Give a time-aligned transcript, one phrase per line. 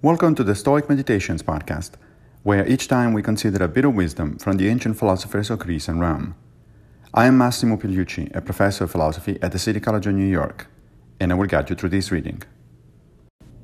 [0.00, 1.94] Welcome to the Stoic Meditations podcast,
[2.44, 5.88] where each time we consider a bit of wisdom from the ancient philosophers of Greece
[5.88, 6.36] and Rome.
[7.12, 10.68] I am Massimo Pigliucci, a professor of philosophy at the City College of New York,
[11.18, 12.44] and I will guide you through this reading.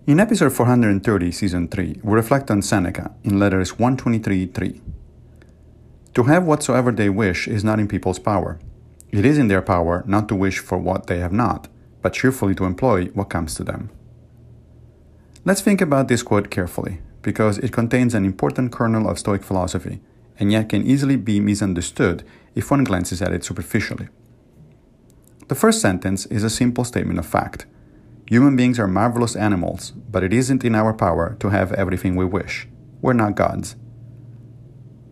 [0.08, 4.80] In episode 430, season 3, we reflect on Seneca in letters 123 3.
[6.14, 8.58] To have whatsoever they wish is not in people's power.
[9.12, 11.68] It is in their power not to wish for what they have not,
[12.02, 13.90] but cheerfully to employ what comes to them.
[15.46, 20.00] Let's think about this quote carefully, because it contains an important kernel of Stoic philosophy,
[20.38, 24.08] and yet can easily be misunderstood if one glances at it superficially.
[25.48, 27.66] The first sentence is a simple statement of fact.
[28.26, 32.24] Human beings are marvelous animals, but it isn't in our power to have everything we
[32.24, 32.66] wish.
[33.02, 33.76] We're not gods.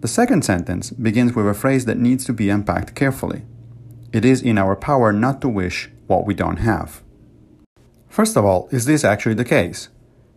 [0.00, 3.42] The second sentence begins with a phrase that needs to be unpacked carefully.
[4.14, 7.02] It is in our power not to wish what we don't have.
[8.08, 9.90] First of all, is this actually the case?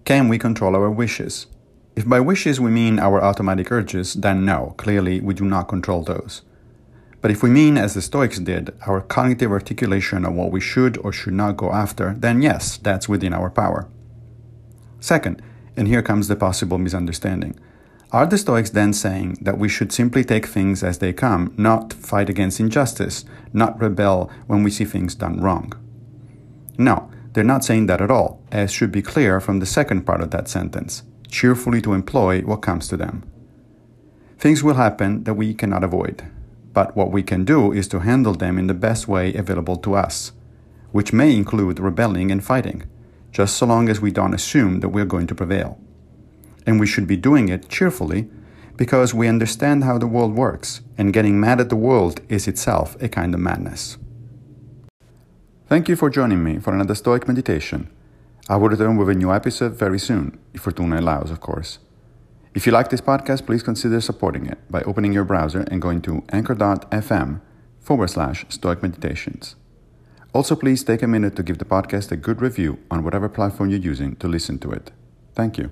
[0.06, 1.48] Can we control our wishes?
[1.96, 6.04] If by wishes we mean our automatic urges, then no, clearly we do not control
[6.04, 6.44] those.
[7.22, 11.00] But if we mean, as the Stoics did, our cognitive articulation of what we should
[11.00, 13.88] or should not go after, then yes, that's within our power.
[15.00, 15.42] Second,
[15.76, 17.60] and here comes the possible misunderstanding.
[18.12, 21.94] Are the Stoics then saying that we should simply take things as they come, not
[21.94, 25.74] fight against injustice, not rebel when we see things done wrong?
[26.78, 30.22] No, they're not saying that at all, as should be clear from the second part
[30.22, 33.22] of that sentence cheerfully to employ what comes to them.
[34.40, 36.24] Things will happen that we cannot avoid,
[36.74, 39.96] but what we can do is to handle them in the best way available to
[39.96, 40.32] us,
[40.92, 42.84] which may include rebelling and fighting,
[43.32, 45.78] just so long as we don't assume that we're going to prevail
[46.66, 48.28] and we should be doing it cheerfully
[48.76, 53.02] because we understand how the world works, and getting mad at the world is itself
[53.02, 53.98] a kind of madness.
[55.68, 57.90] Thank you for joining me for another Stoic meditation.
[58.48, 61.80] I will return with a new episode very soon, if Fortuna allows, of course.
[62.54, 66.04] If you like this podcast, please consider supporting it by opening your browser and going
[66.04, 67.42] to anchor.fm
[67.80, 69.56] forward slash Stoic Meditations.
[70.36, 73.72] Also, please take a minute to give the podcast a good review on whatever platform
[73.72, 74.92] you're using to listen to it.
[75.34, 75.72] Thank you.